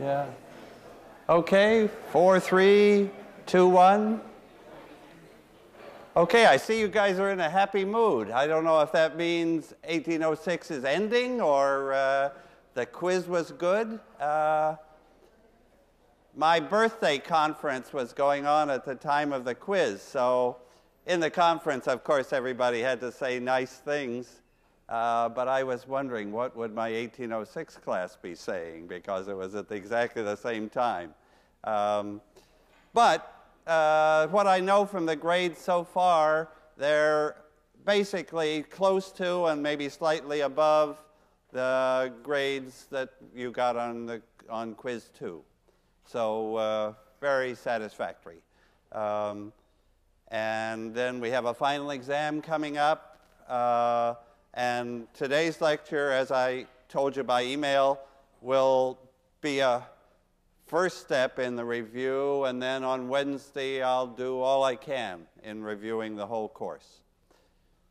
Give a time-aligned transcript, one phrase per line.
[0.00, 0.26] Yeah.
[1.28, 3.10] Okay, four, three,
[3.46, 4.20] two, one.
[6.16, 8.30] Okay, I see you guys are in a happy mood.
[8.30, 12.30] I don't know if that means 1806 is ending or uh,
[12.74, 14.00] the quiz was good.
[14.20, 14.76] Uh,
[16.36, 20.56] my birthday conference was going on at the time of the quiz, so
[21.06, 24.40] in the conference, of course, everybody had to say nice things.
[24.88, 29.54] Uh, but I was wondering what would my 1806 class be saying because it was
[29.54, 31.14] at exactly the same time.
[31.64, 32.20] Um,
[32.92, 37.36] but uh, what I know from the grades so far, they're
[37.86, 40.98] basically close to and maybe slightly above
[41.52, 45.42] the grades that you got on, the, on quiz two.
[46.04, 48.38] So uh, very satisfactory.
[48.92, 49.52] Um,
[50.28, 53.18] and then we have a final exam coming up.
[54.56, 57.98] And today's lecture, as I told you by email,
[58.40, 59.00] will
[59.40, 59.82] be a
[60.66, 65.64] first step in the review, and then on Wednesday I'll do all I can in
[65.64, 67.00] reviewing the whole course.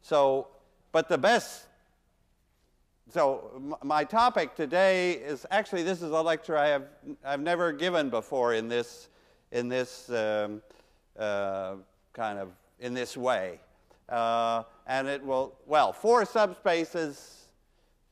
[0.01, 0.47] So,
[0.93, 1.67] but the best,
[3.11, 6.83] so my topic today is actually this is a lecture I have
[7.25, 9.09] I've never given before in this
[9.51, 10.61] in this um,
[11.19, 11.75] uh,
[12.13, 13.59] kind of in this way.
[14.09, 17.45] Uh, and it will, well, four subspaces,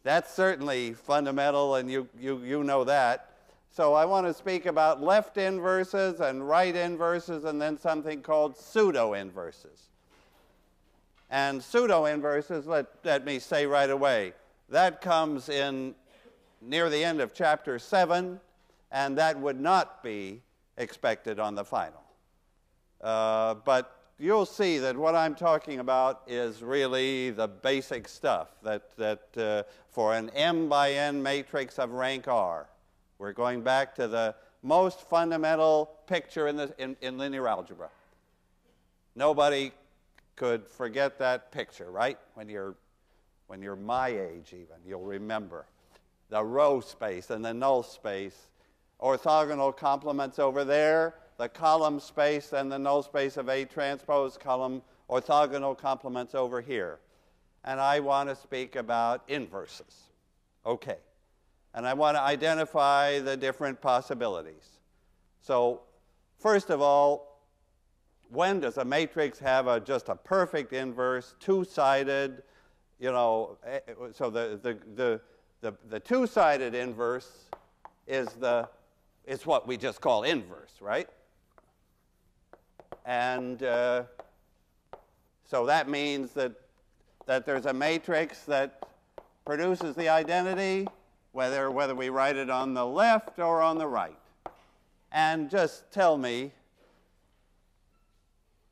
[0.03, 3.31] that's certainly fundamental, and you, you, you know that.
[3.69, 8.57] So I want to speak about left inverses and right inverses, and then something called
[8.57, 9.89] pseudo inverses.
[11.29, 14.33] And pseudo inverses, let, let me say right away,
[14.69, 15.95] that comes in
[16.61, 18.39] near the end of chapter 7,
[18.91, 20.41] and that would not be
[20.77, 22.01] expected on the final.
[22.99, 28.95] Uh, but you'll see that what I'm talking about is really the basic stuff that,
[28.97, 32.69] that uh, for an m by n matrix of rank R,
[33.17, 37.89] we're going back to the most fundamental picture in, the, in, in linear algebra.
[39.15, 39.71] Nobody
[40.35, 42.19] could forget that picture, right?
[42.35, 42.75] When you're,
[43.47, 45.65] when you're my age even, you'll remember.
[46.29, 48.49] The row space and the null space,
[49.01, 54.83] orthogonal complements over there, the column space and the null space of A transpose column
[55.09, 56.99] orthogonal complements over here.
[57.63, 60.11] And I want to speak about inverses.
[60.67, 60.97] Okay.
[61.73, 64.81] And I want to identify the different possibilities.
[65.41, 65.81] So,
[66.37, 67.41] first of all,
[68.29, 72.43] when does a matrix have a, just a perfect inverse, two-sided,
[72.99, 73.79] you know, eh,
[74.13, 75.21] so the, the, the,
[75.61, 77.45] the, the two-sided inverse
[78.05, 78.69] is, the,
[79.25, 81.09] is what we just call inverse, right?
[83.11, 84.03] And uh,
[85.45, 86.53] so that means that,
[87.25, 88.87] that there's a matrix that
[89.45, 90.87] produces the identity,
[91.33, 94.17] whether, whether we write it on the left or on the right.
[95.11, 96.53] And just tell me,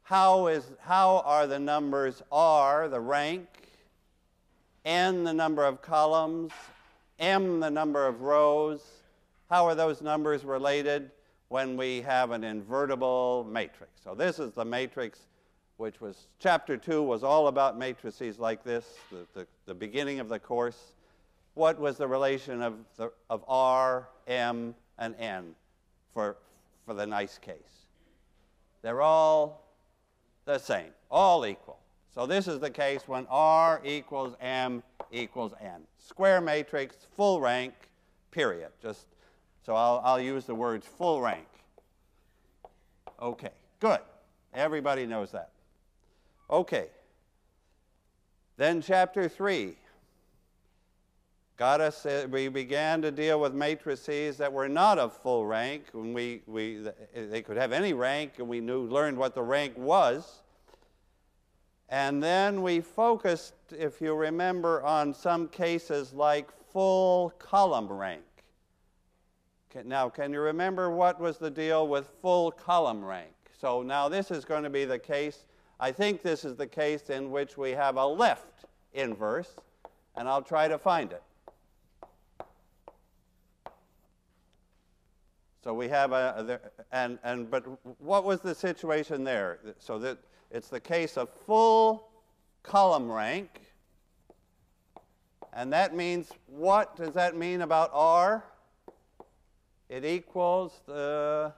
[0.04, 3.50] how, is, how are the numbers R, the rank,
[4.86, 6.54] N, the number of columns,
[7.20, 8.80] M, the number of rows,
[9.50, 11.12] how are those numbers related?
[11.50, 13.92] When we have an invertible matrix.
[14.04, 15.20] So this is the matrix
[15.78, 20.28] which was, chapter two was all about matrices like this, the, the, the beginning of
[20.28, 20.94] the course.
[21.54, 25.56] What was the relation of, the, of R, M, and N
[26.14, 26.38] for,
[26.86, 27.56] for the nice case?
[28.82, 29.66] They're all
[30.46, 31.80] the same, all equal.
[32.14, 35.82] So this is the case when R equals M equals N.
[35.98, 37.74] Square matrix, full rank,
[38.32, 38.70] period.
[38.82, 39.06] Just
[39.66, 41.48] so I'll, I'll use the words full rank.
[43.22, 44.00] Okay, good.
[44.54, 45.52] Everybody knows that.
[46.50, 46.88] Okay.
[48.58, 49.76] Then chapter 3
[51.60, 55.84] got us, we began to deal with matrices that were not of full rank.
[55.92, 59.78] When we, we, they could have any rank, and we knew, learned what the rank
[59.78, 60.42] was.
[61.90, 68.22] And then we focused, if you remember, on some cases like full column rank.
[69.86, 73.34] Now, can you remember what was the deal with full column rank?
[73.60, 75.46] So now this is going to be the case.
[75.80, 79.56] I think this is the case in which we have a left inverse,
[80.16, 81.24] and I'll try to find it.
[85.64, 86.60] So we have a,
[86.92, 87.66] and, and, but
[88.02, 89.60] what was the situation there?
[89.78, 90.18] So that
[90.50, 92.10] it's the case of full
[92.64, 93.62] column rank,
[95.54, 98.44] and that means, what does that mean about R?
[99.90, 101.52] It equals the,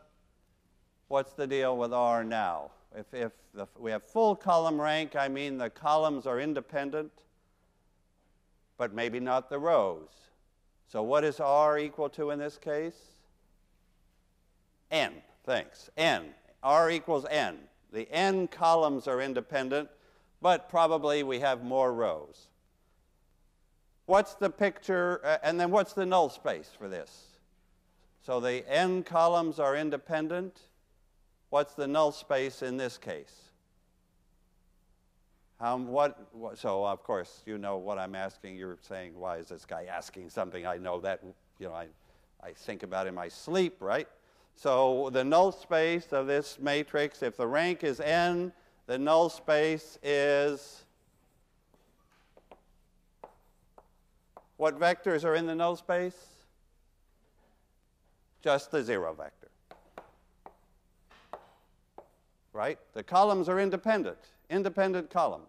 [1.09, 2.71] what's the deal with R now?
[2.95, 7.11] If, if the, we have full column rank, I mean the columns are independent,
[8.77, 10.09] but maybe not the rows.
[10.87, 12.95] So what is R equal to in this case?
[14.91, 15.13] n,
[15.45, 16.25] thanks, n.
[16.61, 17.57] R equals n.
[17.93, 19.89] The n columns are independent,
[20.41, 22.47] but probably we have more rows.
[24.05, 27.30] What's the picture, uh, and then what's the null space for this?
[28.21, 30.59] So the n columns are independent.
[31.49, 33.51] What's the null space in this case?
[35.59, 38.55] Um, what, so, of course, you know what I'm asking.
[38.55, 40.65] You're saying, why is this guy asking something?
[40.65, 41.21] I know that,
[41.59, 41.85] you know, I,
[42.43, 44.07] I think about in my sleep, right?
[44.55, 48.51] So the null space of this matrix, if the rank is n,
[48.87, 50.83] the null space is
[54.57, 56.30] what vectors are in the null space?
[58.41, 59.49] Just the zero vector.
[62.53, 62.79] Right?
[62.93, 64.17] The columns are independent,
[64.49, 65.47] independent columns.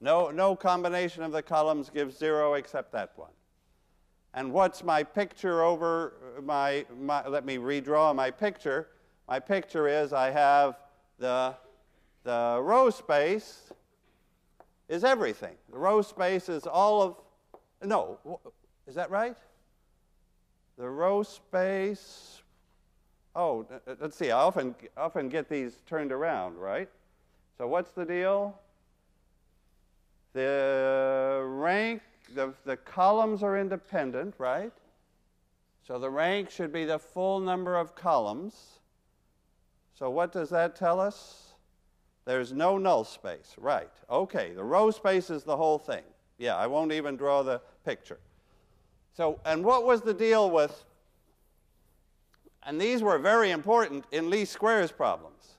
[0.00, 3.30] No, no combination of the columns gives zero except that one.
[4.34, 8.88] And what's my picture over uh, my, my, let me redraw my picture.
[9.26, 10.76] My picture is I have
[11.18, 11.54] the,
[12.22, 13.72] the row space
[14.88, 15.54] is everything.
[15.72, 17.16] The row space is all of,
[17.84, 18.18] no,
[18.86, 19.36] is that right?
[20.76, 22.42] The row space,
[23.34, 26.88] oh, uh, uh, let's see, I often, often get these turned around, right?
[27.56, 28.58] So what's the deal?
[30.34, 32.02] The rank
[32.34, 34.72] the, the columns are independent, right?
[35.86, 38.80] So the rank should be the full number of columns.
[39.94, 41.54] So what does that tell us?
[42.24, 43.90] There's no null space, right?
[44.10, 46.04] Okay, the row space is the whole thing.
[46.38, 48.18] Yeah, I won't even draw the picture.
[49.16, 50.84] So, and what was the deal with,
[52.62, 55.56] and these were very important in least squares problems.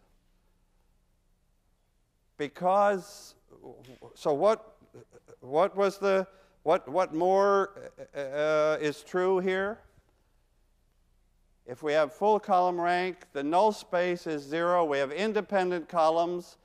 [2.38, 3.36] Because,
[4.16, 4.78] so what,
[5.42, 6.26] what was the,
[6.64, 9.80] what, what more uh, uh, is true here?
[11.66, 14.86] If we have full column rank, the null space is zero.
[14.86, 16.58] We have independent columns.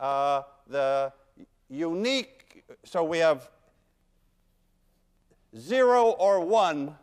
[0.00, 1.12] Uh, the
[1.68, 2.39] unique,
[2.84, 3.50] so we have
[5.56, 6.94] zero or one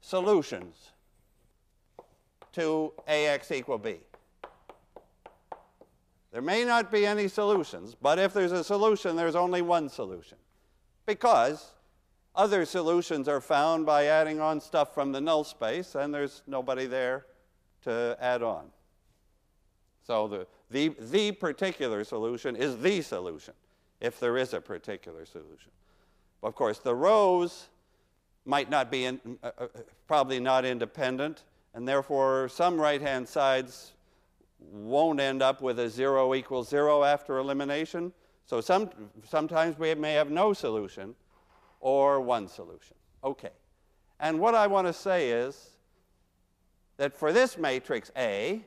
[0.00, 0.92] solutions
[2.52, 3.96] to AX equal B.
[6.32, 10.38] There may not be any solutions, but if there's a solution, there's only one solution
[11.06, 11.72] because
[12.34, 16.86] other solutions are found by adding on stuff from the null space, and there's nobody
[16.86, 17.26] there
[17.82, 18.66] to add on.
[20.06, 23.54] So the, the, the particular solution is the solution,
[24.00, 25.70] if there is a particular solution.
[26.42, 27.68] Of course, the rows
[28.44, 29.66] might not be, in, uh, uh,
[30.06, 31.44] probably not independent,
[31.74, 33.92] and therefore some right-hand sides
[34.58, 38.12] won't end up with a 0 equals 0 after elimination,
[38.46, 38.90] so some,
[39.28, 41.14] sometimes we may have no solution
[41.80, 42.96] or one solution.
[43.22, 43.50] Okay.
[44.18, 45.70] And what I want to say is
[46.96, 48.64] that for this matrix A,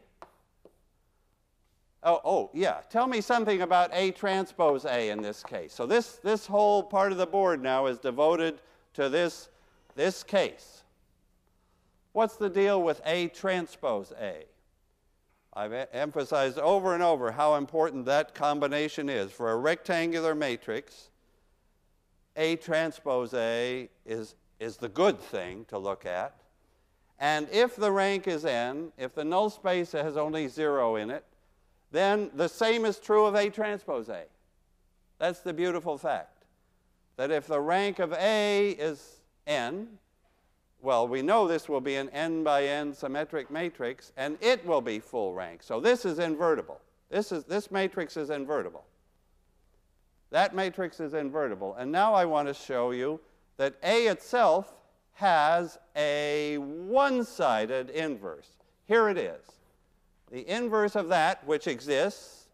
[2.03, 5.73] oh, oh, yeah, tell me something about A transpose A in this case.
[5.73, 8.59] So this, this whole part of the board now is devoted
[8.93, 9.49] to this,
[9.95, 10.83] this case.
[12.11, 14.45] What's the deal with A transpose A?
[15.55, 19.31] I've emphasized over and over how important that combination is.
[19.31, 21.09] For a rectangular matrix,
[22.35, 26.35] A transpose A is, is the good thing to look at.
[27.19, 31.23] And if the rank is n, if the null space has only zero in it,
[31.93, 34.23] then the same is true of A transpose A.
[35.19, 36.43] That's the beautiful fact.
[37.17, 39.87] That if the rank of A is n,
[40.81, 44.81] well, we know this will be an n by n symmetric matrix, and it will
[44.81, 45.61] be full rank.
[45.61, 46.81] So this is invertible.
[47.11, 48.85] This, is, this matrix is invertible.
[50.31, 51.75] That matrix is invertible.
[51.75, 53.19] And now I want to show you
[53.57, 54.73] that A itself
[55.13, 58.49] has a one-sided inverse.
[58.87, 59.52] Here it is.
[60.33, 62.47] The inverse of that which exists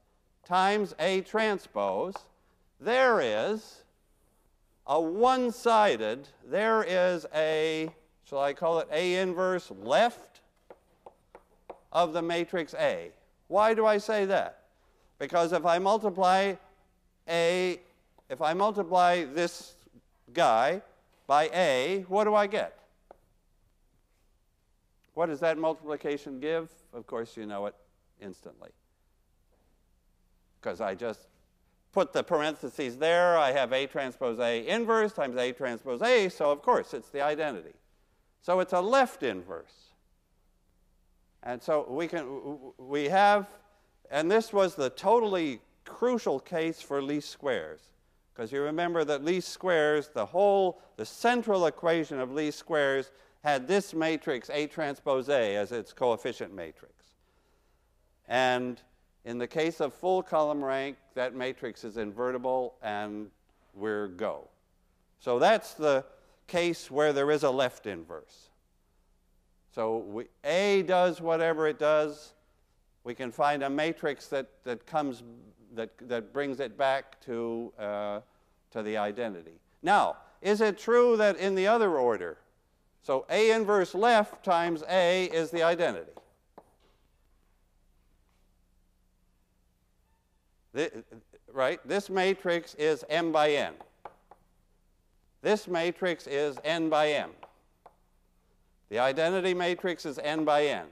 [0.43, 2.13] times A transpose,
[2.77, 3.83] there is
[4.86, 7.89] a one-sided, there is a
[8.25, 10.41] Shall I call it A inverse left
[11.93, 13.12] of the matrix A?
[13.48, 14.63] Why do I say that?
[15.17, 16.55] Because if I multiply
[17.29, 17.79] A,
[18.29, 19.75] if I multiply this
[20.33, 20.81] guy
[21.27, 22.77] by A, what do I get?
[25.13, 26.69] What does that multiplication give?
[26.93, 27.75] Of course, you know it
[28.22, 28.69] instantly.
[30.60, 31.27] Because I just
[31.91, 33.38] put the parentheses there.
[33.38, 37.22] I have A transpose A inverse times A transpose A, so of course it's the
[37.22, 37.74] identity.
[38.41, 39.93] So it's a left inverse.
[41.43, 42.25] And so we can
[42.77, 43.48] we have
[44.12, 47.81] and this was the totally crucial case for least squares
[48.34, 53.12] Because you remember that least squares, the whole, the central equation of least squares
[53.43, 56.93] had this matrix A transpose A as its coefficient matrix.
[58.27, 58.81] And
[59.25, 63.29] in the case of full column rank, that matrix is invertible and
[63.74, 64.48] we're go.
[65.19, 66.05] So that's the
[66.48, 68.50] case where there is a left inverse.
[69.74, 72.34] So we, A does whatever it does.
[73.03, 75.24] We can find a matrix that, that comes,
[75.75, 78.19] that, that brings it back to, uh,
[78.72, 79.60] to the identity.
[79.81, 82.38] Now, is it true that in the other order,
[83.01, 86.12] so A inverse left times A is the identity?
[90.74, 91.03] The,
[91.51, 91.79] right?
[91.88, 93.74] This matrix is m by n.
[95.41, 97.32] This matrix is n by m.
[98.89, 100.86] The identity matrix is n by n.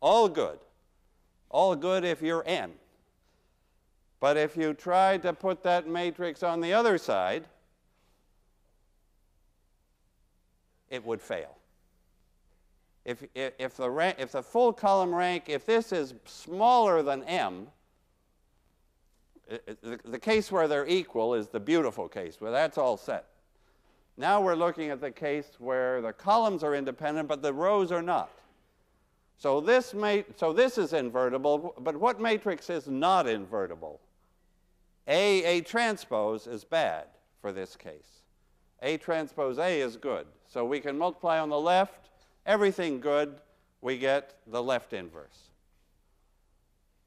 [0.00, 0.58] All good.
[1.50, 2.72] All good if you're n.
[4.20, 7.46] But if you try to put that matrix on the other side,
[10.90, 11.56] it would fail.
[13.04, 17.68] If, if, the rank, if the full column rank, if this is smaller than m,
[19.50, 22.96] uh, uh, the, the case where they're equal is the beautiful case, where that's all
[22.96, 23.24] set.
[24.16, 28.02] Now we're looking at the case where the columns are independent, but the rows are
[28.02, 28.30] not.
[29.38, 29.94] So this,
[30.36, 33.98] so this is invertible, but what matrix is not invertible?
[35.08, 37.06] A, A transpose is bad
[37.40, 38.24] for this case.
[38.82, 40.26] A transpose A is good.
[40.52, 42.10] So we can multiply on the left,
[42.44, 43.36] everything good,
[43.80, 45.50] we get the left inverse.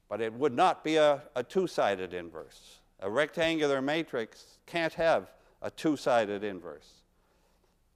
[0.08, 2.78] But it would not be a, a two-sided inverse.
[3.00, 6.88] A rectangular matrix can't have a two-sided inverse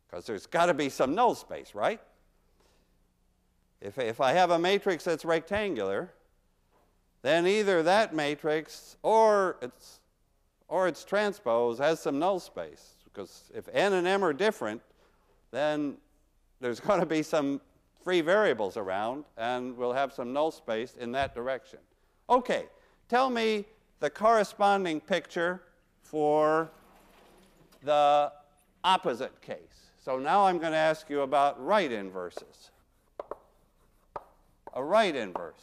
[0.07, 2.01] because there's got to be some null space, right?
[3.81, 6.11] If, if I have a matrix that's rectangular,
[7.23, 10.01] then either that matrix or its,
[10.67, 12.97] or its transpose has some null space.
[13.05, 14.83] Because if n and m are different,
[15.51, 15.97] then
[16.61, 17.61] there's going to be some
[18.03, 21.79] free variables around, and we'll have some null space in that direction.
[22.31, 22.67] Okay,
[23.09, 23.65] tell me
[24.01, 25.63] the corresponding picture
[26.03, 26.71] for
[27.83, 28.33] the
[28.85, 29.91] opposite case.
[30.03, 32.71] So now I'm going to ask you about right inverses.
[34.75, 35.61] A right inverse.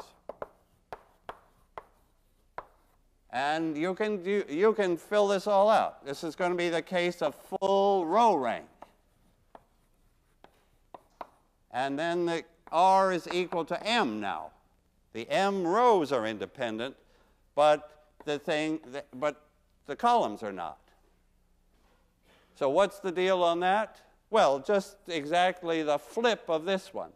[3.32, 6.06] And you can, do, you can fill this all out.
[6.06, 8.66] This is going to be the case of full row rank.
[11.76, 14.52] And then the R is equal to M now.
[15.12, 16.96] The M rows are independent,
[17.54, 18.80] but the thing,
[19.14, 19.42] but
[19.86, 20.80] the columns are not.
[22.56, 24.00] So what's the deal on that?
[24.30, 27.12] Well, just exactly the flip of this one.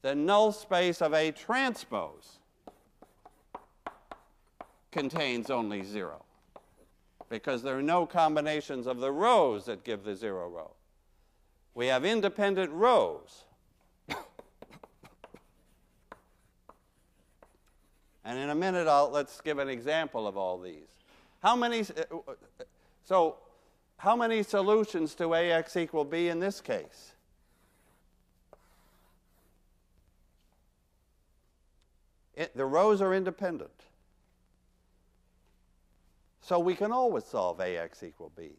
[0.00, 2.38] The null space of A transpose
[4.92, 6.24] contains only zero
[7.28, 10.70] because there are no combinations of the rows that give the zero row.
[11.74, 13.44] We have independent rows.
[18.34, 20.88] And in a minute, I'll, let's give an example of all these.
[21.40, 22.32] How many, uh, uh,
[23.04, 23.36] so
[23.96, 27.12] how many solutions to AX equal B in this case?
[32.34, 33.70] It, the rows are independent.
[36.40, 38.50] So we can always solve AX equal B.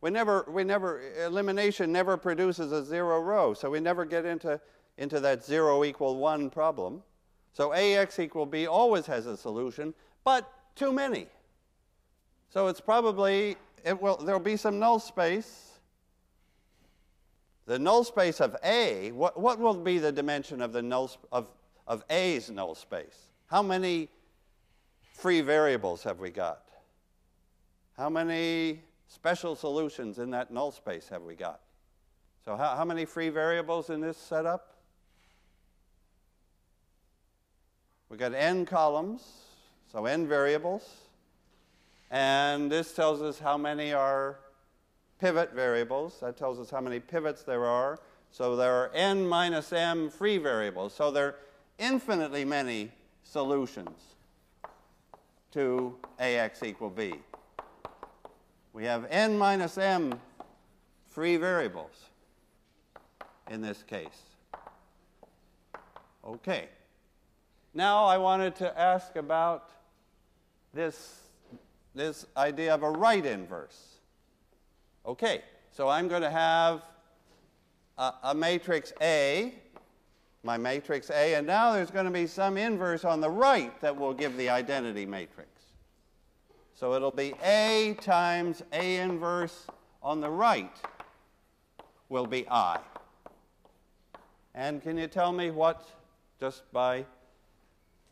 [0.00, 4.58] We never, we never, elimination never produces a zero row, so we never get into,
[4.96, 7.02] into that zero equal one problem.
[7.52, 11.26] So AX equal B always has a solution, but too many.
[12.48, 15.78] So it's probably, it will, there'll be some null space.
[17.66, 21.48] The null space of A, what, what will be the dimension of, the null, of,
[21.86, 23.28] of A's null space?
[23.46, 24.08] How many
[25.12, 26.62] free variables have we got?
[27.96, 31.60] How many special solutions in that null space have we got?
[32.44, 34.79] So how, how many free variables in this setup?
[38.10, 39.22] We got n columns,
[39.90, 40.82] so n variables.
[42.10, 44.40] And this tells us how many are
[45.20, 46.18] pivot variables.
[46.20, 48.00] That tells us how many pivots there are.
[48.32, 50.92] So there are n minus m free variables.
[50.92, 51.36] So there are
[51.78, 52.90] infinitely many
[53.22, 53.96] solutions
[55.52, 57.14] to ax equal b.
[58.72, 60.18] We have n minus m
[61.08, 62.06] free variables
[63.48, 64.08] in this case.
[66.24, 66.68] Okay.
[67.72, 69.70] Now I wanted to ask about
[70.72, 71.20] this
[71.94, 73.96] this idea of a right inverse.
[75.06, 76.82] Okay, so I'm going to have
[77.98, 79.54] a, a, matrix A,
[80.42, 83.96] my matrix A, and now there's going to be some inverse on the right that
[83.96, 85.48] will give the identity matrix.
[86.74, 89.66] So it'll be A times A inverse
[90.02, 90.74] on the right
[92.08, 92.78] will be I.
[94.54, 95.88] And can you tell me what,
[96.38, 97.04] just by,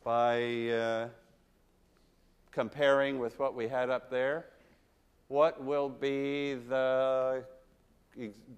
[0.08, 1.08] by uh,
[2.50, 4.46] comparing with what we had up there,
[5.26, 7.44] what will be the,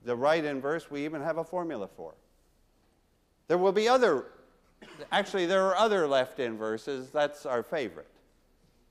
[0.05, 2.15] the right inverse we even have a formula for?
[3.49, 4.27] There will be other,
[5.11, 7.11] actually, there are other left inverses.
[7.11, 8.07] That's our favorite.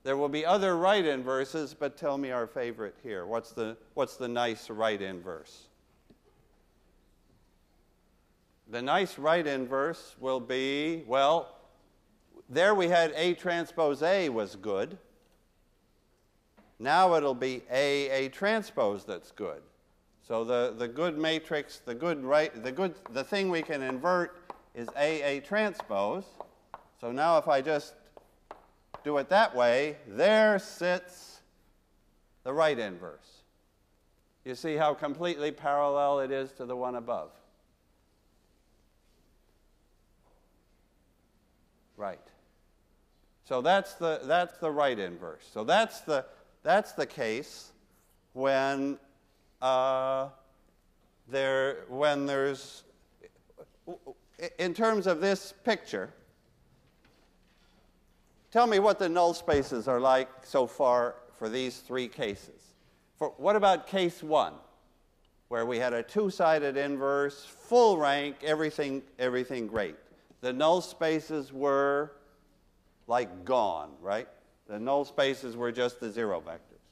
[0.02, 3.24] There will be other right inverses, but tell me our favorite here.
[3.24, 5.62] What's the, what's the nice right inverse?
[8.68, 11.56] The nice right inverse will be, well,
[12.50, 14.98] there we had A transpose A was good.
[16.78, 19.62] Now it'll be A A transpose that's good.
[20.26, 24.36] So the, the good matrix, the good right, the good, the thing we can invert
[24.74, 26.24] is A A transpose.
[27.00, 27.94] So now if I just
[29.04, 31.40] do it that way, there sits
[32.44, 33.42] the right inverse.
[34.44, 37.30] You see how completely parallel it is to the one above.
[41.96, 42.18] Right.
[43.50, 45.44] So that's the, that's the right inverse.
[45.52, 46.24] So that's the,
[46.62, 47.72] that's the case
[48.32, 48.96] when,
[49.60, 50.28] uh,
[51.26, 52.84] there, when there's
[54.60, 56.10] in terms of this picture,
[58.52, 62.62] tell me what the null spaces are like so far for these three cases.
[63.16, 64.54] For, what about case one,
[65.48, 69.96] where we had a two-sided inverse, full rank, everything, everything great.
[70.40, 72.12] The null spaces were
[73.10, 74.28] like gone, right?
[74.68, 76.84] The null spaces were just the zero vectors.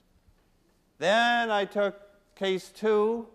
[0.99, 1.95] Then I took
[2.35, 3.29] case two.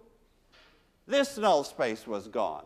[1.07, 2.65] This null space was gone.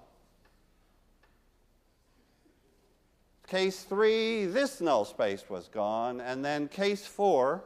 [3.47, 6.19] Case 3, this null space was gone.
[6.19, 7.63] And then case 4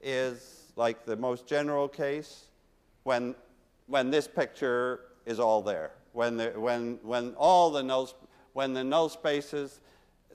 [0.00, 2.44] is like the most general case
[3.02, 3.34] when,
[3.88, 5.90] when this picture is all there.
[6.12, 8.10] When, the, when, when all the null,
[8.52, 9.80] when the null spaces,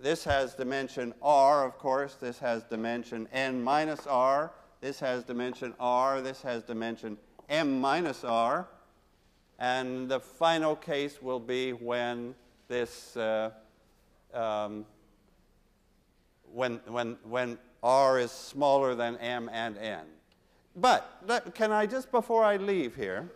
[0.02, 5.74] this has dimension r, of course, this has dimension n minus r, this has dimension
[5.80, 7.18] r, this has dimension
[7.50, 8.68] m minus r,
[9.60, 12.34] and the final case will be when
[12.68, 13.52] this uh,
[14.34, 14.86] um,
[16.52, 20.06] when, when, when r is smaller than m and n.
[20.76, 23.30] But can I just before I leave here,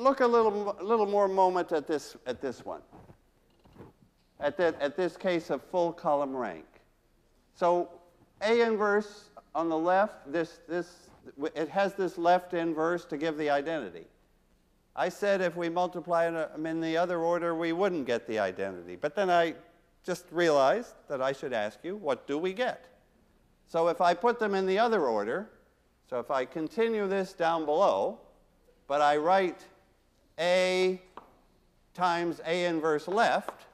[0.00, 2.80] look a little, little more moment at this, at this one,
[4.40, 6.64] at, the, at this case of full column rank.
[7.54, 7.90] So
[8.42, 11.10] A inverse on the left, this, this
[11.54, 14.06] it has this left inverse to give the identity.
[14.96, 18.38] I said if we multiply them um, in the other order, we wouldn't get the
[18.38, 18.96] identity.
[18.96, 19.54] But then I
[20.02, 22.86] just realized that I should ask you, what do we get?
[23.66, 25.50] So if I put them in the other order,
[26.08, 28.18] so if I continue this down below,
[28.88, 29.64] but I write
[30.40, 31.00] A
[31.94, 33.66] times A inverse left,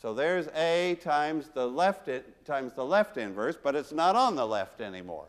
[0.00, 2.08] So there's A times the left
[2.44, 5.26] times the left inverse, but it's not on the left anymore.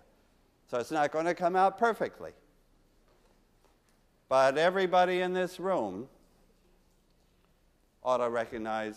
[0.70, 2.32] So it's not going to come out perfectly.
[4.28, 6.08] But everybody in this room
[8.04, 8.96] ought to recognize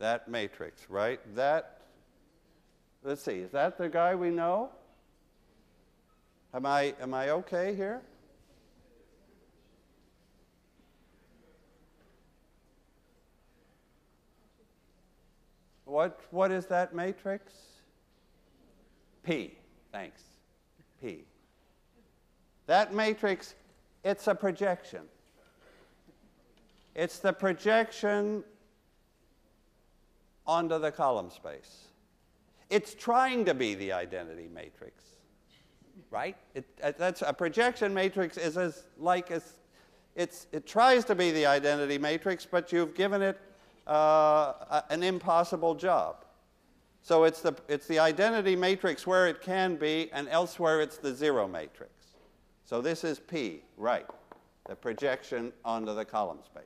[0.00, 1.20] that matrix, right?
[1.36, 1.75] That,
[3.06, 4.68] let's see, is that the guy we know?
[6.52, 8.02] Am I, am I okay here?
[15.84, 17.52] What, what is that matrix?
[19.22, 19.56] P.
[19.92, 20.22] Thanks.
[21.00, 21.24] P.
[22.66, 23.54] That matrix,
[24.04, 25.02] it's a projection.
[26.96, 28.42] It's the projection
[30.44, 31.85] onto the column space.
[32.68, 35.04] It's trying to be the identity matrix,
[36.10, 36.36] right?
[36.54, 39.54] It, uh, that's a projection matrix is as like as
[40.16, 43.38] it's, it tries to be the identity matrix, but you've given it
[43.86, 46.24] uh, an impossible job.
[47.02, 51.14] So it's the, it's the identity matrix where it can be, and elsewhere it's the
[51.14, 51.92] zero matrix.
[52.64, 54.06] So this is P, right,
[54.68, 56.64] the projection onto the column space.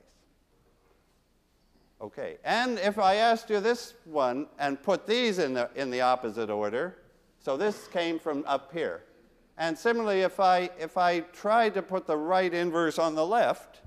[2.01, 6.01] Okay, and if I asked you this one and put these in the, in the
[6.01, 6.97] opposite order,
[7.37, 9.03] so this came from up here.
[9.59, 13.81] And similarly, if I, if I tried to put the right inverse on the left,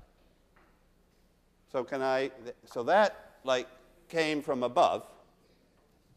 [1.69, 2.31] so can I,
[2.63, 3.67] so that like
[4.07, 5.03] came from above.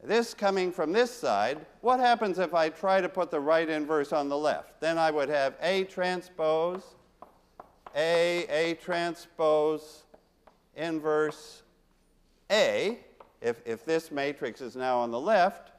[0.04, 4.12] this coming from this side, what happens if I try to put the right inverse
[4.12, 4.80] on the left?
[4.80, 6.94] Then I would have A transpose,
[7.96, 10.04] A, A transpose,
[10.76, 11.62] inverse
[12.50, 12.98] A.
[13.40, 15.70] If, if this matrix is now on the left,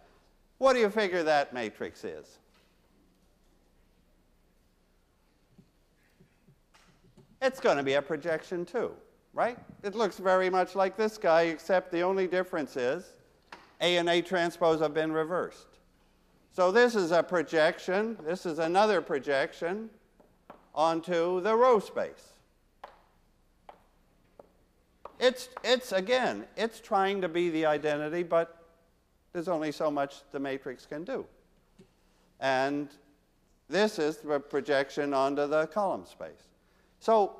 [0.60, 2.38] what do you figure that matrix is?
[7.41, 8.91] It's going to be a projection too,
[9.34, 9.58] right?
[9.84, 13.13] It looks very much like this guy, except the only difference is
[13.82, 15.67] A and A transpose have been reversed.
[16.51, 18.17] So this is a projection.
[18.25, 19.89] This is another projection
[20.75, 22.34] onto the row space.
[25.19, 28.63] It's, it's, again, it's trying to be the identity, but
[29.34, 31.25] there's only so much the matrix can do.
[32.39, 32.89] And
[33.67, 36.47] this is the projection onto the column space.
[36.99, 37.36] So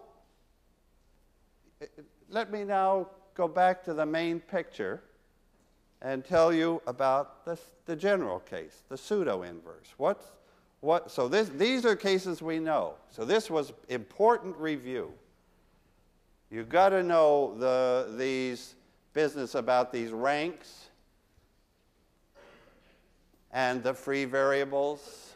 [1.82, 5.02] eh, eh, let me now go back to the main picture
[6.02, 9.94] and tell you about the, the general case, the pseudo-inverse.
[9.98, 10.32] What's,
[10.82, 12.96] what, so this, these are cases we know.
[13.10, 15.12] So this was important review.
[16.52, 18.76] You've got to know the, these
[19.14, 20.90] business about these ranks
[23.52, 25.34] and the free variables.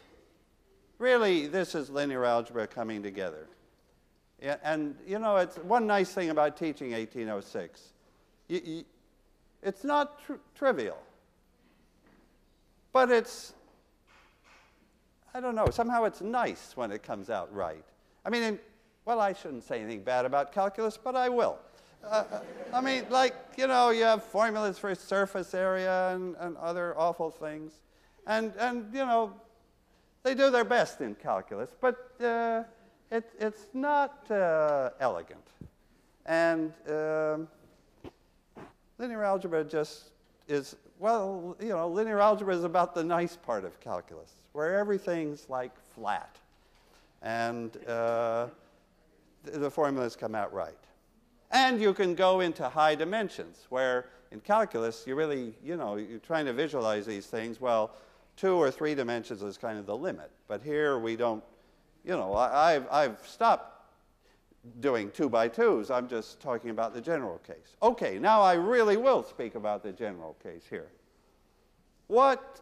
[0.98, 3.46] Really, this is linear algebra coming together.
[4.62, 7.92] And, you know, it's one nice thing about teaching 1806.
[8.48, 8.84] You, you,
[9.62, 10.98] it's not tr trivial,
[12.92, 13.54] but it's,
[15.32, 17.84] I don't know, somehow it's nice when it comes out right.
[18.24, 18.58] I mean, in,
[19.04, 21.58] well, I shouldn't say anything bad about calculus, but I will.
[22.02, 22.24] Uh,
[22.72, 27.30] I mean, like, you know, you have formulas for surface area and, and other awful
[27.30, 27.72] things.
[28.26, 29.32] And, and, you know,
[30.22, 32.62] they do their best in calculus, but uh,
[33.10, 35.46] it, it's not uh, elegant.
[36.26, 37.48] And um,
[38.98, 40.10] linear algebra just
[40.48, 45.48] is, well, you know, linear algebra is about the nice part of calculus, where everything's
[45.50, 46.36] like flat.
[47.22, 48.46] And uh,
[49.44, 50.74] the, formulas come out right.
[51.50, 56.18] And you can go into high dimensions, where in calculus, you really, you know, you're
[56.18, 57.60] trying to visualize these things.
[57.60, 57.92] Well,
[58.36, 60.30] two or three dimensions is kind of the limit.
[60.48, 61.42] But here we don't
[62.04, 63.70] you know, I, have I've stopped
[64.80, 65.90] doing two by twos.
[65.90, 67.76] I'm just talking about the general case.
[67.82, 70.88] Okay, now I really will speak about the general case here.
[72.06, 72.60] What,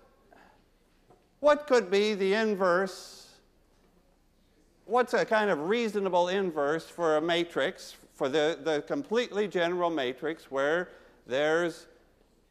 [1.40, 3.22] what could be the inverse?
[4.85, 10.51] What's a kind of reasonable inverse for a matrix, for the, the completely general matrix
[10.51, 10.90] where
[11.27, 11.87] there's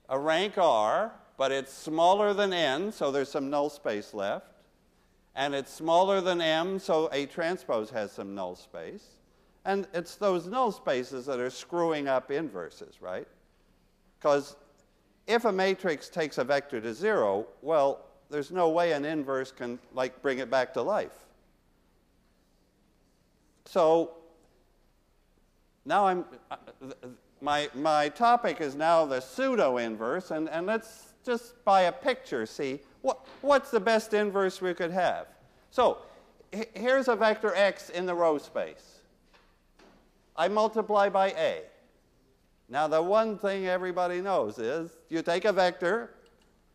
[0.10, 4.52] a rank R, but it's smaller than n, so there's some null space left
[5.36, 9.06] and it's smaller than M, so A transpose has some null space.
[9.64, 13.28] And it's those null spaces that are screwing up inverses, right?
[14.20, 14.56] Because
[15.28, 19.80] if a matrix takes a vector to zero, well, there's no way an inverse can
[19.94, 21.28] like bring it back to life.
[23.72, 24.16] So
[25.86, 26.58] now I'm, uh,
[27.40, 32.46] my, my topic is now the pseudo inverse, and, and let's just by a picture
[32.46, 35.28] see what, what's the best inverse we could have?
[35.70, 36.00] So
[36.74, 39.00] here's a vector x in the row space.
[40.36, 41.62] I multiply by a.
[42.68, 46.14] Now, the one thing everybody knows is you take a vector,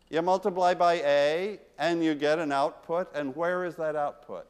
[0.09, 3.15] you multiply by a, and you get an output.
[3.15, 4.47] And where is that output?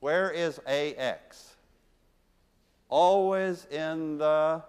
[0.00, 1.56] Where is ax?
[2.88, 4.62] Always in the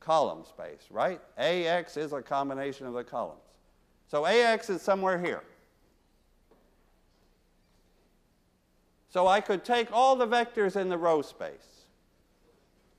[0.00, 1.20] column space, right?
[1.38, 3.40] ax is a combination of the columns.
[4.08, 5.42] So AX is somewhere here.
[9.08, 11.84] So I could take all the vectors in the row space.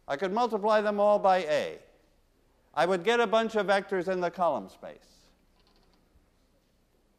[0.07, 1.79] I could multiply them all by A.
[2.73, 5.27] I would get a bunch of vectors in the column space.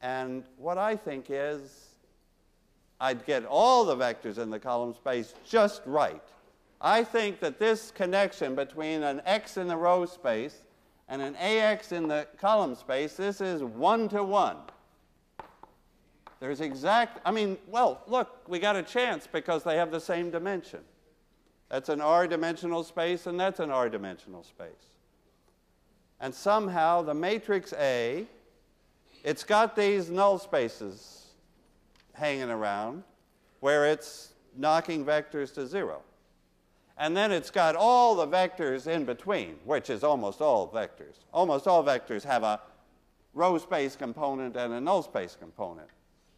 [0.01, 1.92] And what I think is
[3.03, 6.23] I'd get all the vectors in the column space just right.
[6.81, 10.63] I think that this connection between an x in the row space
[11.09, 14.57] and an AX in the column space, this is one to one.
[16.39, 20.31] There's exact, I mean, well, look, we got a chance because they have the same
[20.31, 20.81] dimension.
[21.71, 24.93] That's an R dimensional space, and that's an R dimensional space.
[26.21, 28.27] And somehow the matrix A,
[29.25, 31.22] it's got these null spaces
[32.15, 33.03] hanging around
[33.61, 36.03] where it's knocking vectors to zero.
[36.99, 41.25] And then it's got all the vectors in between, which is almost all vectors.
[41.33, 42.61] Almost all vectors have a
[43.35, 45.89] row space component and a null space component.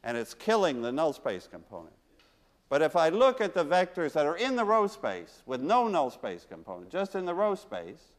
[0.05, 1.95] And it's killing the null space component.
[2.69, 5.89] But if I look at the vectors that are in the row space with no
[5.89, 8.13] null space component, just in the row space,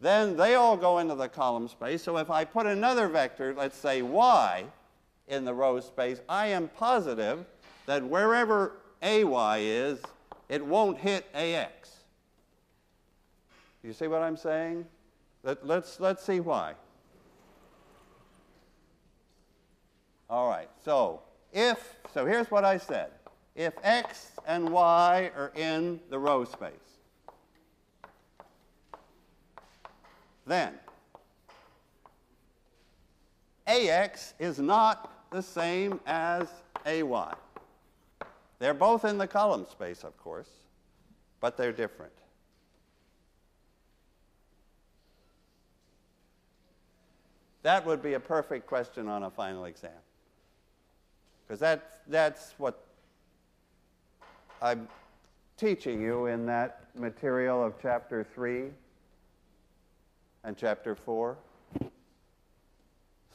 [0.00, 2.02] then they all go into the column space.
[2.02, 4.64] So if I put another vector, let's say y,
[5.28, 7.44] in the row space, I am positive
[7.86, 10.00] that wherever ay is,
[10.48, 11.90] it won't hit ax.
[13.82, 14.86] You see what I'm saying?
[15.42, 16.74] Let, let's, let's see why.
[20.30, 21.20] All right, so
[21.52, 23.10] if, so here's what I said.
[23.54, 26.70] If x and y are in the row space,
[30.46, 30.74] then
[33.72, 36.48] ax is not the same as
[36.86, 37.34] ay.
[38.58, 40.50] They're both in the column space, of course,
[41.40, 42.12] but they're different.
[47.62, 49.90] That would be a perfect question on a final exam.
[51.46, 52.84] Because that, that's what
[54.60, 54.88] I'm
[55.56, 58.64] teaching you in that material of chapter 3
[60.44, 61.36] and chapter 4,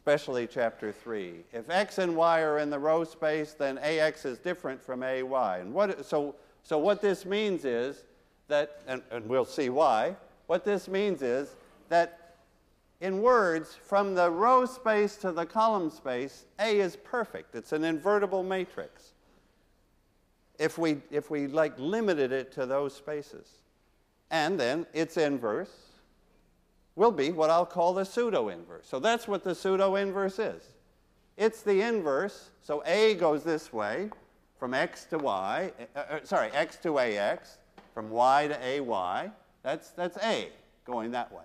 [0.07, 1.33] especially chapter 3.
[1.51, 5.57] If x and y are in the row space, then ax is different from ay.
[5.57, 8.05] And what, so, so what this means is
[8.47, 10.15] that, and, and we'll see why,
[10.45, 11.57] what this means is
[11.89, 12.37] that
[13.01, 17.53] in words, from the row space to the column space, A is perfect.
[17.53, 19.11] It's an invertible matrix.
[20.57, 23.59] If we, if we like limited it to those spaces.
[24.31, 25.86] And then its inverse
[26.97, 28.87] will be what I'll call the pseudo inverse.
[28.87, 30.63] So that's what the pseudo inverse is.
[31.37, 32.49] It's the inverse.
[32.63, 34.09] So A goes this way
[34.59, 37.59] from x to y, uh, sorry, x to ax,
[37.93, 39.31] from y to ay.
[39.61, 40.49] That's, that's A
[40.85, 41.43] going that way.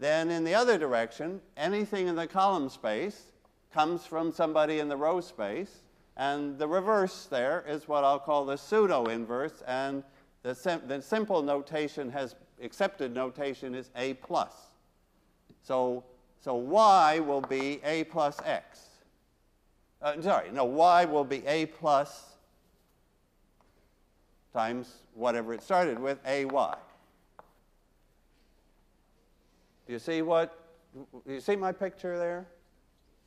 [0.00, 3.26] Then in the other direction, anything in the column space
[3.72, 5.82] comes from somebody in the row space,
[6.16, 10.02] and the reverse there is what I'll call the pseudo inverse, and
[10.42, 14.52] the, sim the simple notation has accepted notation is a plus.
[15.62, 16.04] So,
[16.40, 18.86] so y will be a plus x.
[20.00, 22.24] Uh, sorry, no, y will be a plus
[24.52, 26.44] times whatever it started with, ay.
[29.86, 30.58] Do you see what,
[31.26, 32.46] do you see my picture there?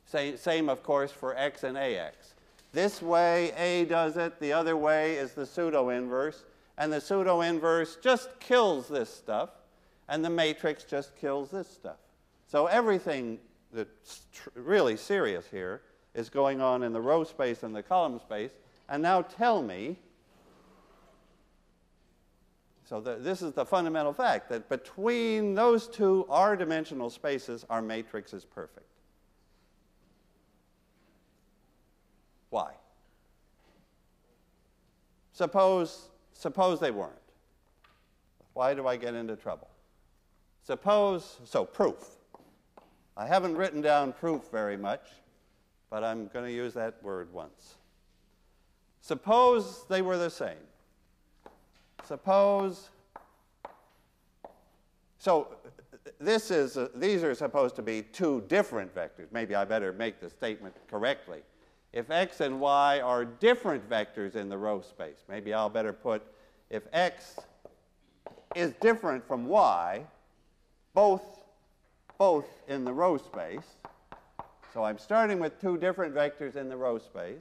[0.04, 2.34] Same, same, of course, for x and ax.
[2.72, 4.38] This way, A does it.
[4.38, 6.44] The other way is the pseudo-inverse.
[6.78, 9.50] And the pseudo-inverse just kills this stuff,
[10.08, 11.96] and the matrix just kills this stuff.
[12.46, 13.38] So everything
[13.72, 14.22] that's
[14.54, 15.82] really serious here
[16.14, 18.52] is going on in the row space and the column space.
[18.88, 19.98] And now tell me
[22.88, 28.32] so the, this is the fundamental fact that between those two r-dimensional spaces, our matrix
[28.32, 28.86] is perfect.
[32.50, 32.74] Why?
[35.32, 37.12] Suppose, suppose they weren't.
[38.54, 39.68] Why do I get into trouble?
[40.62, 42.16] Suppose, so proof.
[43.16, 45.02] I haven't written down proof very much,
[45.90, 47.76] but I'm going to use that word once.
[49.00, 50.56] Suppose they were the same.
[52.04, 52.90] Suppose,
[55.18, 55.48] so
[56.18, 59.26] this is, uh, these are supposed to be two different vectors.
[59.32, 61.42] Maybe I better make the statement correctly.
[61.96, 66.22] If x and y are different vectors in the row space, maybe I'll better put
[66.68, 67.36] if x
[68.54, 70.04] is different from y,
[70.92, 71.22] both,
[72.18, 73.64] both in the row space,
[74.74, 77.40] so I'm starting with two different vectors in the row space.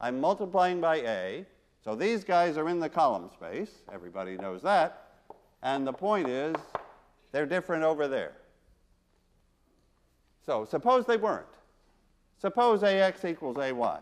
[0.00, 1.46] I'm multiplying by a.
[1.84, 3.70] So these guys are in the column space.
[3.92, 5.10] Everybody knows that.
[5.62, 6.56] And the point is,
[7.30, 8.32] they're different over there.
[10.44, 11.46] So suppose they weren't.
[12.42, 13.98] Suppose AX equals AY.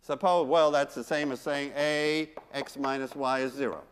[0.00, 3.82] Suppose, well, that's the same as saying A x minus y is 0.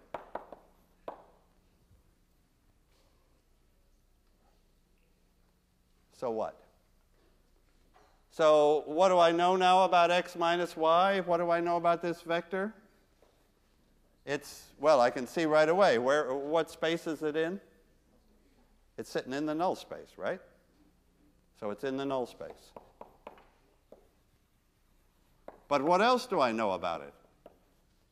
[6.13, 6.61] So what?
[8.31, 11.23] So what do I know now about x minus y?
[11.27, 12.73] What do I know about this vector?
[14.25, 15.99] It's, well, I can see right away.
[15.99, 17.61] Where, what space is it in?
[18.97, 20.41] It's sitting in the null space, right?
[21.59, 22.73] So it's in the null space.
[25.69, 27.15] But what else do I know about it?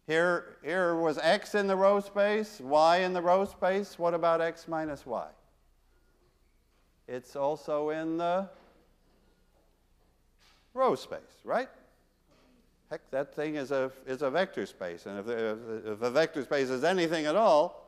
[0.06, 3.98] Here, here was x in the row space, y in the row space.
[3.98, 5.28] What about x minus y?
[7.06, 8.48] It's also in the
[10.74, 11.68] row space, right?
[12.90, 15.06] Heck, that thing is a, is a vector space.
[15.06, 17.81] And if, if, if a vector space is anything at all,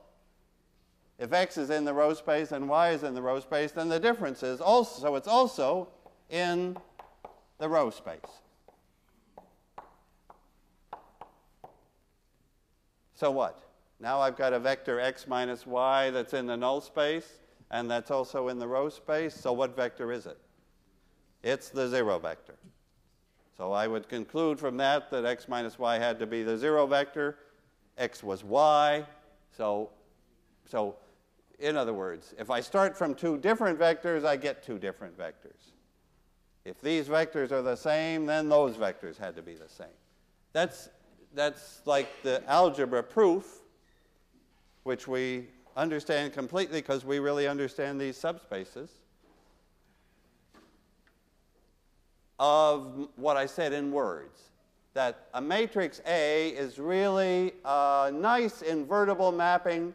[1.18, 3.88] if x is in the row space and y is in the row space, then
[3.88, 5.88] the difference is also, so it's also
[6.30, 6.76] in
[7.58, 8.18] the row space.
[13.14, 13.60] So what?
[14.00, 17.38] Now I've got a vector x minus y that's in the null space
[17.70, 19.34] and that's also in the row space.
[19.34, 20.38] So what vector is it?
[21.42, 22.56] It's the zero vector.
[23.56, 26.86] So I would conclude from that that x minus y had to be the zero
[26.86, 27.38] vector.
[27.96, 29.06] x was y.
[29.56, 29.90] So,
[30.66, 30.96] so
[31.58, 35.72] in other words, if I start from two different vectors, I get two different vectors.
[36.64, 39.86] If these vectors are the same, then those vectors had to be the same.
[40.52, 40.88] That's,
[41.34, 43.60] that's like the algebra proof,
[44.84, 48.88] which we understand completely because we really understand these subspaces,
[52.38, 54.40] of what I said in words.
[54.94, 59.92] That a matrix A is really a nice invertible mapping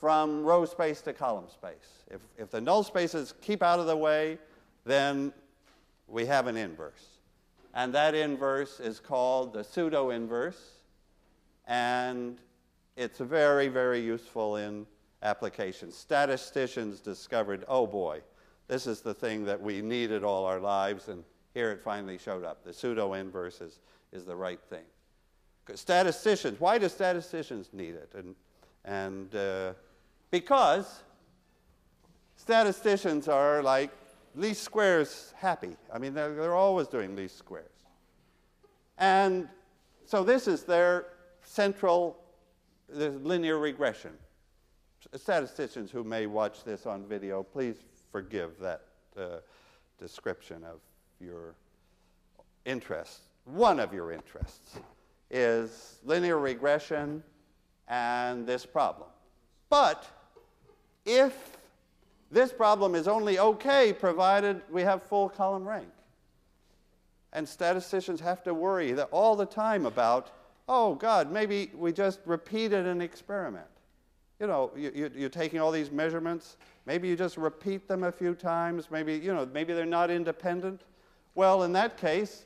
[0.00, 2.04] from row space to column space.
[2.10, 4.38] If, if the null spaces keep out of the way,
[4.86, 5.30] then
[6.08, 7.18] we have an inverse.
[7.74, 10.70] And that inverse is called the pseudo inverse.
[11.66, 12.38] And
[12.96, 14.86] it's very, very useful in
[15.22, 15.96] applications.
[15.96, 18.22] Statisticians discovered, oh boy,
[18.68, 22.44] this is the thing that we needed all our lives, and here it finally showed
[22.44, 22.64] up.
[22.64, 23.80] The pseudo inverse is,
[24.12, 24.84] is the right thing.
[25.74, 28.12] Statisticians, why do statisticians need it?
[28.14, 28.34] And,
[28.84, 29.72] and uh,
[30.30, 31.02] because
[32.36, 33.90] statisticians are like
[34.34, 35.76] least squares happy.
[35.92, 37.66] I mean, they're, they're always doing least squares.
[38.98, 39.48] And
[40.04, 41.06] so this is their
[41.42, 42.18] central
[42.88, 44.12] linear regression.
[45.14, 47.76] Statisticians who may watch this on video, please
[48.12, 48.82] forgive that
[49.16, 49.38] uh,
[49.98, 50.80] description of
[51.20, 51.54] your
[52.64, 53.20] interest.
[53.44, 54.78] One of your interests
[55.30, 57.22] is linear regression
[57.88, 59.08] and this problem.
[59.68, 60.06] But
[61.04, 61.56] if
[62.30, 65.88] this problem is only okay provided we have full column rank.
[67.32, 70.32] And statisticians have to worry that all the time about,
[70.68, 73.66] oh, God, maybe we just repeated an experiment.
[74.40, 76.56] You know, you, you, are taking all these measurements.
[76.86, 78.90] Maybe you just repeat them a few times.
[78.90, 80.82] Maybe, you know, maybe they're not independent.
[81.34, 82.44] Well, in that case,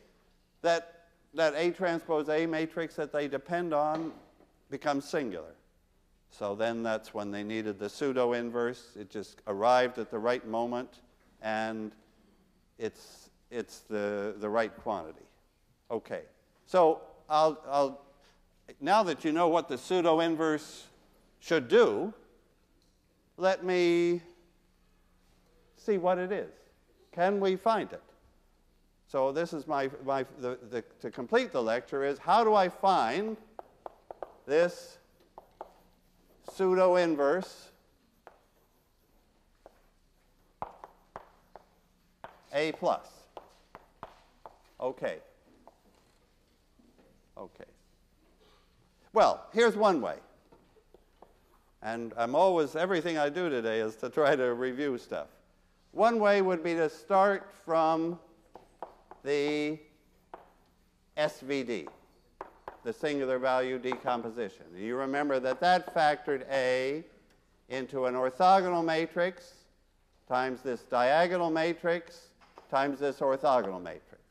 [0.62, 4.12] that, that A transpose A matrix that they depend on
[4.70, 5.54] becomes singular.
[6.36, 8.96] So then that's when they needed the pseudo inverse.
[8.98, 10.98] It just arrived at the right moment
[11.40, 11.92] and
[12.76, 15.26] it's, it's the, the right quantity.
[15.92, 16.22] Okay.
[16.66, 18.00] So I'll, I'll,
[18.80, 20.86] now that you know what the pseudo inverse
[21.38, 22.12] should do,
[23.36, 24.20] let me
[25.76, 26.50] see what it is.
[27.12, 28.02] Can we find it?
[29.06, 32.68] So this is my, my the, the, to complete the lecture is how do I
[32.68, 33.36] find
[34.46, 34.98] this
[36.52, 37.70] pseudo inverse
[42.54, 43.08] A plus.
[44.80, 45.18] Okay.
[47.36, 47.64] Okay.
[49.12, 50.16] Well, here's one way.
[51.82, 55.26] And I'm always, everything I do today is to try to review stuff.
[55.90, 58.18] One way would be to start from
[59.24, 59.78] the
[61.16, 61.88] SVD
[62.84, 64.66] the singular value decomposition.
[64.76, 67.02] You remember that that factored A
[67.68, 69.54] into an orthogonal matrix
[70.28, 72.28] times this diagonal matrix
[72.70, 74.22] times this orthogonal matrix.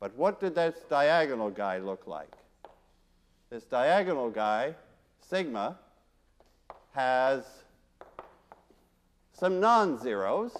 [0.00, 2.32] But what did this diagonal guy look like?
[3.50, 4.74] This diagonal guy,
[5.20, 5.78] sigma,
[6.92, 7.44] has
[9.32, 10.56] some non-zeros.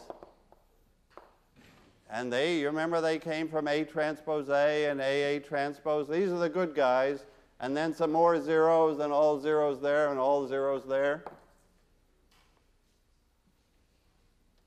[2.15, 6.07] And they, you remember they came from A transpose A and AA transpose.
[6.07, 7.25] These are the good guys.
[7.59, 11.25] And then some more zeros and all zeros there and all zeros there.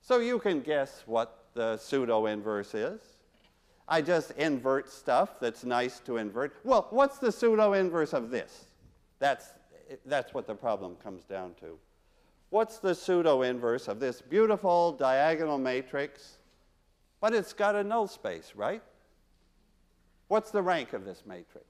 [0.01, 2.99] So you can guess what the pseudo inverse is.
[3.88, 6.53] I just invert stuff that's nice to invert.
[6.65, 8.65] Well, what's the pseudo inverse of this?
[9.19, 9.45] That's,
[10.05, 11.79] that's what the problem comes down to.
[12.49, 16.37] What's the pseudo inverse of this beautiful diagonal matrix
[17.19, 18.82] but it's got a null space, right?
[20.27, 21.65] What's the rank of this matrix?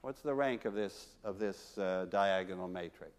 [0.00, 3.12] What's the rank of this, of this uh, diagonal matrix?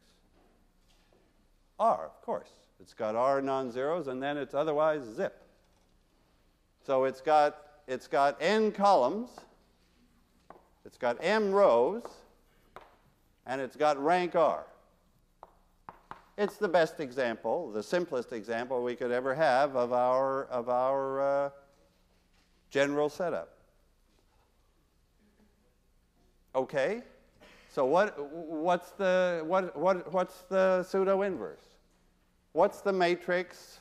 [1.79, 2.49] R, of course.
[2.79, 5.41] It's got R non-zeros, and then it's otherwise zip.
[6.85, 9.29] So it's got, it's got n columns,
[10.85, 12.03] it's got m rows,
[13.47, 14.65] and it's got rank R.
[16.37, 21.21] It's the best example, the simplest example we could ever have of our, of our
[21.45, 21.49] uh,
[22.69, 23.53] general setup.
[26.53, 27.03] Okay?
[27.69, 31.63] So what, what's, the, what, what, what's the pseudo inverse?
[32.51, 33.79] What's the matrix?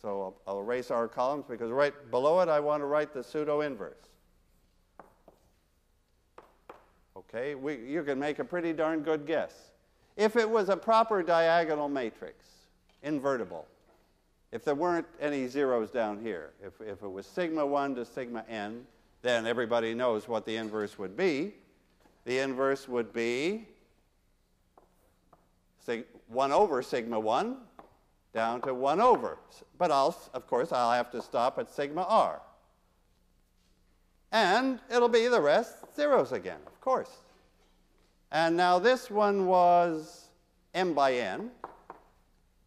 [0.00, 3.22] So I'll, I'll erase our columns because right below it I want to write the
[3.22, 4.08] pseudo inverse.
[7.16, 9.70] Okay, we, you can make a pretty darn good guess.
[10.16, 12.46] If it was a proper diagonal matrix,
[13.02, 13.66] invertible,
[14.52, 18.44] if there weren't any zeros down here, if, if it was sigma 1 to sigma
[18.48, 18.86] n,
[19.22, 21.54] then everybody knows what the inverse would be.
[22.24, 23.66] The inverse would be
[25.84, 27.56] sig 1 over sigma 1
[28.32, 29.38] down to 1 over.
[29.76, 32.40] But I'll, of course, I'll have to stop at sigma r.
[34.30, 37.10] And it'll be the rest zeros again, of course.
[38.32, 40.28] And now this one was
[40.74, 41.50] m by n.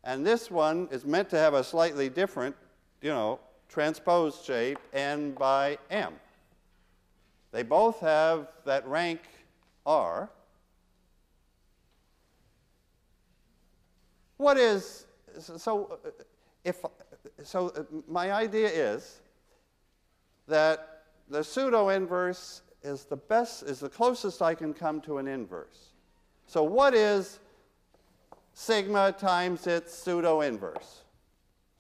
[0.03, 2.55] And this one is meant to have a slightly different,
[3.01, 6.13] you know, transposed shape, n by m.
[7.51, 9.21] They both have that rank
[9.85, 10.29] r.
[14.37, 15.07] What is,
[15.39, 15.99] so
[16.63, 16.83] if,
[17.43, 19.21] so uh, my idea is
[20.47, 25.27] that the pseudo inverse is the best, is the closest I can come to an
[25.27, 25.89] inverse.
[26.45, 27.39] So what is
[28.53, 31.01] sigma times its pseudo inverse?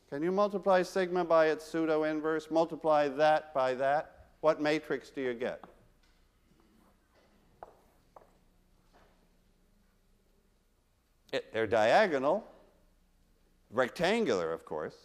[0.09, 2.49] Can you multiply sigma by its pseudo inverse?
[2.49, 4.27] Multiply that by that?
[4.41, 5.63] What matrix do you get?
[11.33, 12.47] It, they're diagonal,
[13.71, 14.95] rectangular, of course.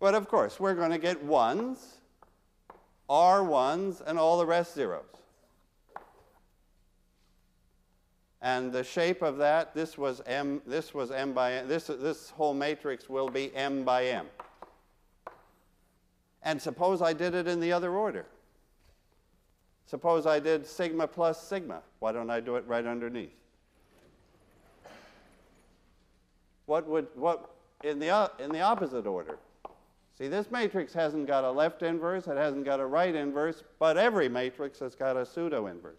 [0.00, 1.98] But of course, we're going to get ones
[3.08, 5.04] R ones, and all the rest zeros.
[8.40, 11.68] And the shape of that, this was m, this was m by n.
[11.68, 14.26] This, this whole matrix will be m by m.
[16.42, 18.26] And suppose I did it in the other order.
[19.86, 21.82] Suppose I did sigma plus sigma.
[22.00, 23.30] Why don't I do it right underneath?
[26.66, 29.38] What would, what, in the, in the opposite order?
[30.18, 33.96] See, this matrix hasn't got a left inverse, it hasn't got a right inverse, but
[33.96, 35.98] every matrix has got a pseudo inverse.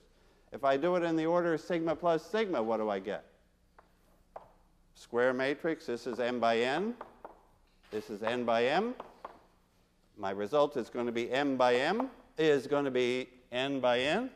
[0.51, 3.25] If I do it in the order sigma plus sigma, what do I get?
[4.93, 6.93] Square matrix, this is m by n,
[7.89, 8.93] this is n by m.
[10.15, 13.99] My result is going to be m by m, is going to be n by
[13.99, 14.29] n.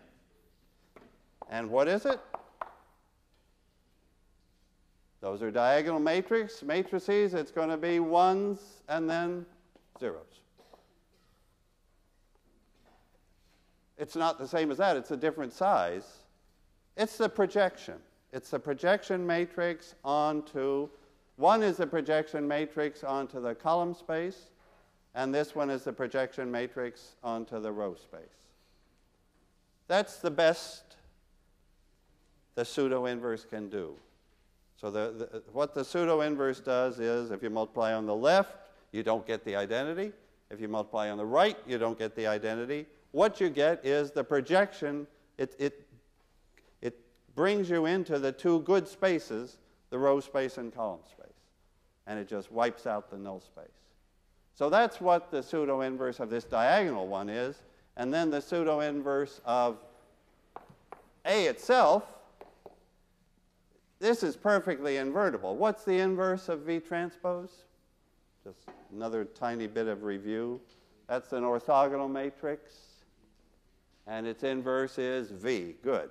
[1.50, 2.20] And what is it?
[5.22, 7.34] Those are diagonal matrix, matrices.
[7.34, 9.46] It's going to be ones and then
[10.00, 10.42] zeros.
[13.98, 16.20] It's not the same as that, it's a different size.
[16.96, 17.96] It's the projection.
[18.32, 20.90] It's the projection matrix onto,
[21.38, 24.50] one is the projection matrix onto the column space,
[25.16, 28.20] and this one is the projection matrix onto the row space.
[29.88, 30.84] That's the best
[32.56, 33.94] the pseudo inverse can do.
[34.80, 38.67] So the, the, what the pseudo inverse does is if you multiply on the left,
[38.98, 40.12] you don't get the identity.
[40.50, 42.88] If you multiply on the right, you don't get the identity.
[43.12, 45.06] What you get is the projection.
[45.38, 45.88] It, it,
[46.82, 47.00] it
[47.36, 49.60] brings you into the two good spaces,
[49.92, 51.28] the row space and column space.
[52.08, 53.66] And it just wipes out the null space.
[54.56, 57.62] So that's what the pseudo inverse of this diagonal one is.
[57.98, 59.78] And then the pseudo inverse of
[61.26, 62.04] A itself,
[64.00, 65.56] this is perfectly invertible.
[65.56, 67.67] What's the inverse of V transpose?
[68.48, 70.62] Just another tiny bit of review.
[71.10, 72.72] That's an orthogonal matrix,
[74.08, 75.76] and its inverse is V.
[75.84, 76.10] Good.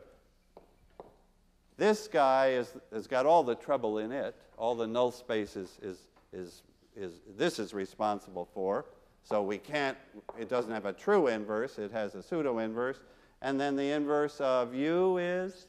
[1.79, 4.35] This guy is, has got all the trouble in it.
[4.59, 6.63] All the null space is, is, is,
[6.95, 8.85] is, this is responsible for.
[9.23, 9.97] So we can't,
[10.39, 13.01] it doesn't have a true inverse, it has a pseudo inverse.
[13.41, 15.69] And then the inverse of U is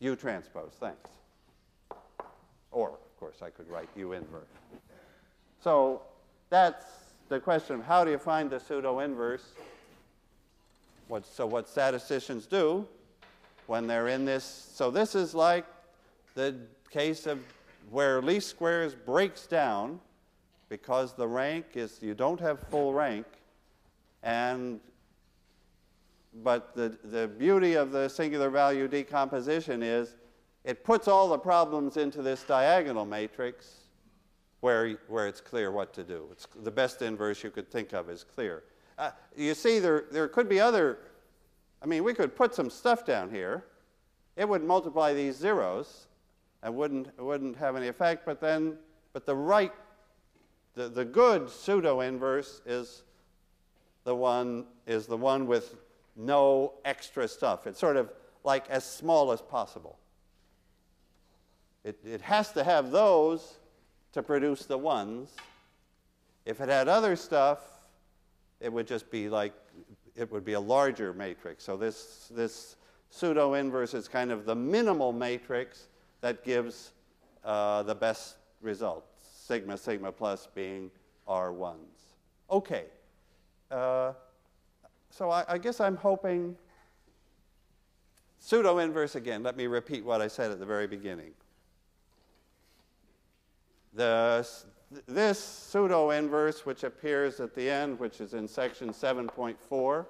[0.00, 0.72] U transpose.
[0.80, 1.10] Thanks.
[2.72, 4.48] Or course, I could write U inverse.
[5.62, 6.02] So
[6.50, 6.84] that's
[7.28, 9.52] the question of how do you find the pseudo inverse?
[11.08, 12.86] What, so what statisticians do
[13.66, 14.44] when they're in this,
[14.74, 15.66] so this is like
[16.34, 16.54] the
[16.90, 17.38] case of
[17.90, 20.00] where least squares breaks down
[20.68, 23.26] because the rank is, you don't have full rank,
[24.22, 24.80] and
[26.44, 30.14] but the, the beauty of the singular value decomposition is
[30.64, 33.84] it puts all the problems into this diagonal matrix
[34.60, 36.28] where, where it's clear what to do.
[36.32, 38.64] It's the best inverse you could think of is clear.
[38.98, 40.98] Uh, you see, there, there could be other,
[41.82, 43.64] I mean, we could put some stuff down here.
[44.36, 46.08] It would multiply these zeros
[46.62, 48.76] and wouldn't, wouldn't have any effect, but then,
[49.12, 49.72] but the right,
[50.74, 53.04] the, the good pseudo inverse is
[54.04, 55.76] the one, is the one with
[56.16, 57.66] no extra stuff.
[57.66, 58.10] It's sort of
[58.42, 59.98] like as small as possible.
[61.84, 63.58] It, it has to have those
[64.12, 65.30] to produce the ones.
[66.44, 67.60] If it had other stuff,
[68.60, 69.52] it would just be like
[70.18, 71.64] it would be a larger matrix.
[71.64, 72.76] So this, this
[73.08, 75.86] pseudo inverse is kind of the minimal matrix
[76.20, 76.92] that gives
[77.44, 80.90] uh, the best result, sigma sigma plus being
[81.28, 81.76] R1s.
[82.50, 82.86] Okay.
[83.70, 84.12] Uh,
[85.10, 86.56] so I, I guess I'm hoping
[88.40, 89.42] pseudo inverse again.
[89.44, 91.30] Let me repeat what I said at the very beginning.
[93.94, 94.46] The,
[95.06, 100.06] this pseudo inverse, which appears at the end, which is in section 7.4,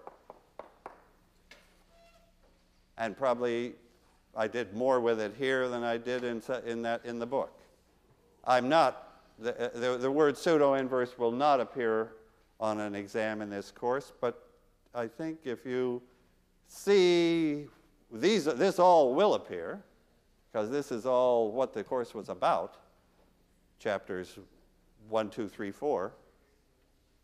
[2.96, 3.74] and probably
[4.36, 7.52] I did more with it here than I did in, in, that, in the book.
[8.44, 12.12] I'm not, the, the, the word pseudo inverse will not appear
[12.60, 14.48] on an exam in this course, but
[14.94, 16.02] I think if you
[16.66, 17.66] see
[18.10, 19.82] these, this all will appear,
[20.50, 22.76] because this is all what the course was about,
[23.78, 24.38] chapters
[25.08, 26.12] 1, 2, 3, 4.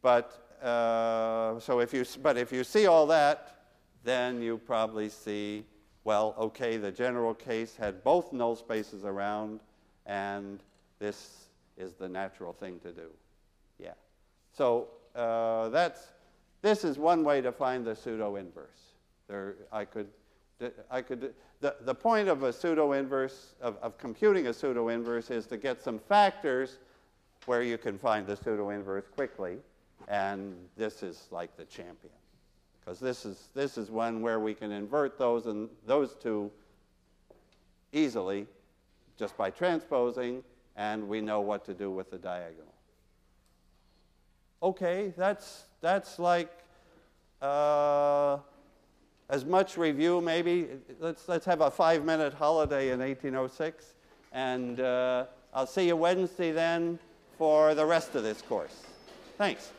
[0.03, 3.55] But, uh, so if you, but if you see all that,
[4.05, 5.65] then you probably see,
[6.05, 9.61] well, okay, the general case had both null spaces around,
[10.07, 10.61] and
[10.99, 13.09] this is the natural thing to do.
[13.79, 13.95] Yeah.
[14.53, 16.09] So uh, that's,
[16.63, 18.69] this is one way to find the pseudo inverse.
[19.29, 20.09] There, I could,
[20.91, 25.31] I could, the, the point of a pseudo inverse, of, of computing a pseudo inverse,
[25.31, 26.79] is to get some factors
[27.47, 29.59] where you can find the pseudo inverse quickly,
[30.09, 32.13] and this is like the champion.
[32.81, 36.51] Because this is, this is one where we can invert those and those two
[37.93, 38.47] easily
[39.19, 40.43] just by transposing,
[40.77, 42.75] and we know what to do with the diagonal.
[44.63, 46.51] Okay, that's, that's like
[47.43, 48.39] uh,
[49.29, 50.69] as much review maybe.
[51.01, 53.95] Let's, let's have a five minute holiday in 1806,
[54.33, 56.99] and uh, I'll see you Wednesday then
[57.39, 58.83] for the rest of this course.
[59.39, 59.73] Thanks.